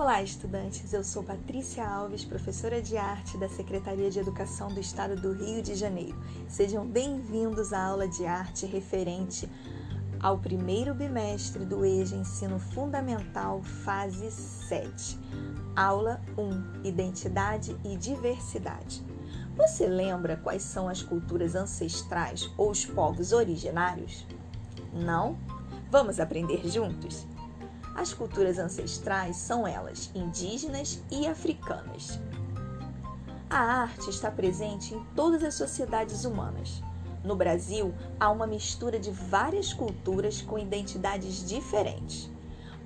[0.00, 0.92] Olá, estudantes!
[0.92, 5.60] Eu sou Patrícia Alves, professora de arte da Secretaria de Educação do Estado do Rio
[5.60, 6.16] de Janeiro.
[6.46, 9.50] Sejam bem-vindos à aula de arte referente
[10.20, 15.18] ao primeiro bimestre do EJA Ensino Fundamental, fase 7.
[15.74, 19.04] Aula 1: Identidade e Diversidade.
[19.56, 24.24] Você lembra quais são as culturas ancestrais ou os povos originários?
[24.92, 25.36] Não?
[25.90, 27.26] Vamos aprender juntos?
[27.98, 32.20] As culturas ancestrais são elas indígenas e africanas.
[33.50, 36.80] A arte está presente em todas as sociedades humanas.
[37.24, 42.30] No Brasil, há uma mistura de várias culturas com identidades diferentes.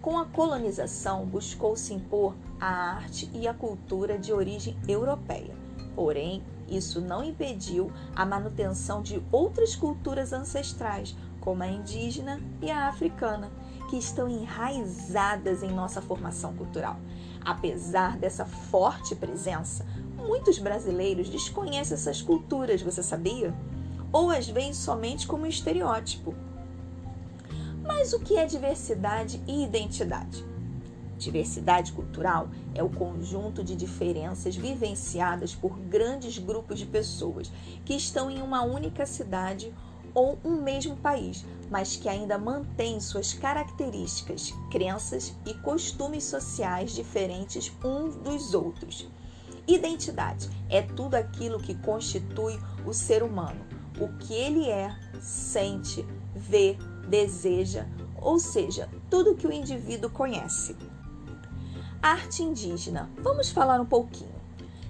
[0.01, 5.55] Com a colonização, buscou-se impor a arte e a cultura de origem europeia.
[5.95, 12.89] Porém, isso não impediu a manutenção de outras culturas ancestrais, como a indígena e a
[12.89, 13.51] africana,
[13.91, 16.99] que estão enraizadas em nossa formação cultural.
[17.45, 19.85] Apesar dessa forte presença,
[20.17, 23.55] muitos brasileiros desconhecem essas culturas, você sabia?
[24.13, 26.35] Ou as veem somente como estereótipo.
[27.85, 30.45] Mas o que é diversidade e identidade?
[31.19, 37.51] Diversidade cultural é o conjunto de diferenças vivenciadas por grandes grupos de pessoas
[37.85, 39.73] que estão em uma única cidade
[40.15, 47.73] ou um mesmo país, mas que ainda mantém suas características, crenças e costumes sociais diferentes
[47.85, 49.09] uns dos outros.
[49.67, 53.65] Identidade é tudo aquilo que constitui o ser humano,
[54.01, 56.77] o que ele é, sente, vê,
[57.09, 57.87] deseja,
[58.21, 60.77] ou seja, tudo que o indivíduo conhece.
[62.03, 63.09] Arte indígena.
[63.19, 64.35] Vamos falar um pouquinho.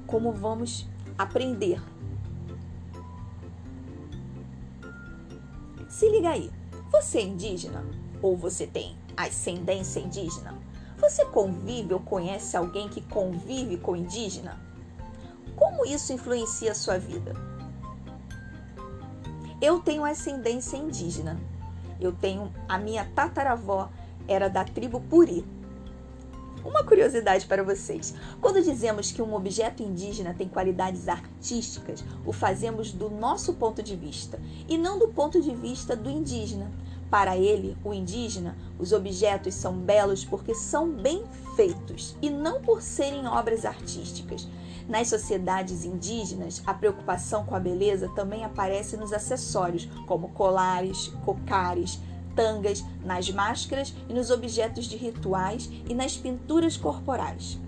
[0.05, 1.81] como vamos aprender.
[5.89, 6.51] Se liga aí,
[6.91, 7.83] você é indígena
[8.21, 10.57] ou você tem ascendência indígena?
[10.99, 14.59] Você convive ou conhece alguém que convive com indígena?
[15.55, 17.33] Como isso influencia a sua vida?
[19.59, 21.39] Eu tenho ascendência indígena.
[21.99, 23.89] Eu tenho a minha tataravó
[24.27, 25.43] era da tribo Puri.
[26.63, 32.91] Uma curiosidade para vocês: quando dizemos que um objeto indígena tem qualidades artísticas, o fazemos
[32.91, 36.71] do nosso ponto de vista e não do ponto de vista do indígena.
[37.09, 41.23] Para ele, o indígena, os objetos são belos porque são bem
[41.55, 44.45] feitos e não por serem obras artísticas.
[44.87, 51.99] Nas sociedades indígenas, a preocupação com a beleza também aparece nos acessórios, como colares, cocares,
[52.33, 57.59] tangas, nas máscaras e nos objetos de rituais e nas pinturas corporais.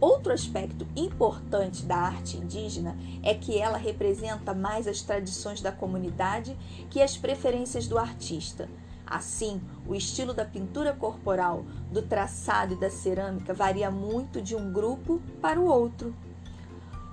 [0.00, 6.56] Outro aspecto importante da arte indígena é que ela representa mais as tradições da comunidade
[6.90, 8.68] que as preferências do artista.
[9.06, 14.72] Assim, o estilo da pintura corporal, do traçado e da cerâmica varia muito de um
[14.72, 16.14] grupo para o outro.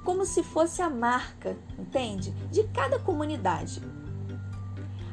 [0.04, 2.32] Como se fosse a marca, entende?
[2.50, 3.82] De cada comunidade.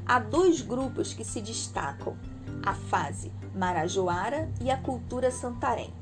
[0.07, 2.17] Há dois grupos que se destacam:
[2.65, 5.93] a fase marajoara e a cultura santarém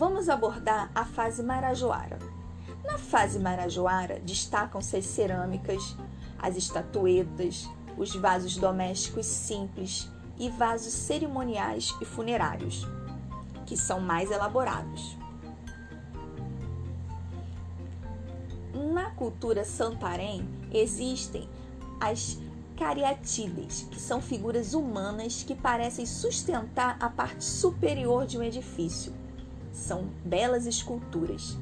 [0.00, 2.18] vamos abordar a fase marajoara.
[2.82, 5.94] Na fase marajoara, destacam-se as cerâmicas,
[6.38, 7.68] as estatuetas,
[8.00, 12.86] os vasos domésticos simples e vasos cerimoniais e funerários,
[13.66, 15.18] que são mais elaborados.
[18.94, 21.46] Na cultura santarém existem
[22.00, 22.38] as
[22.74, 29.12] cariatídeis, que são figuras humanas que parecem sustentar a parte superior de um edifício
[29.70, 31.58] São belas esculturas.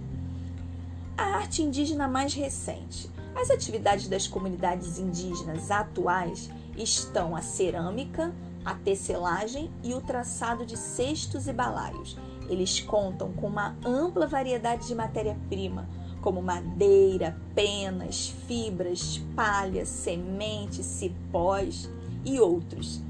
[1.19, 3.11] A arte indígena mais recente.
[3.35, 8.33] As atividades das comunidades indígenas atuais estão a cerâmica,
[8.65, 12.17] a tecelagem e o traçado de cestos e balaios.
[12.49, 15.89] Eles contam com uma ampla variedade de matéria-prima,
[16.23, 21.91] como madeira, penas, fibras, palha, sementes, cipós
[22.25, 23.03] e outros.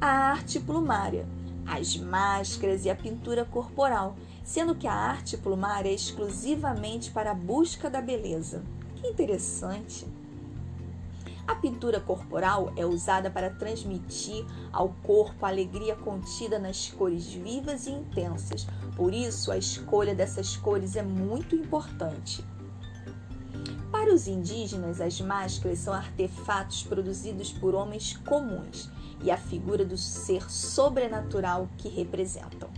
[0.00, 1.28] A arte plumária,
[1.66, 4.16] as máscaras e a pintura corporal,
[4.50, 8.64] sendo que a arte plumária é exclusivamente para a busca da beleza.
[8.96, 10.04] Que interessante!
[11.46, 17.86] A pintura corporal é usada para transmitir ao corpo a alegria contida nas cores vivas
[17.86, 18.66] e intensas,
[18.96, 22.44] por isso a escolha dessas cores é muito importante.
[23.92, 28.90] Para os indígenas, as máscaras são artefatos produzidos por homens comuns
[29.22, 32.69] e a figura do ser sobrenatural que representam.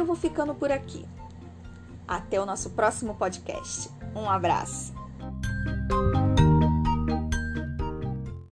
[0.00, 1.06] Eu vou ficando por aqui.
[2.08, 3.90] Até o nosso próximo podcast.
[4.16, 4.94] Um abraço.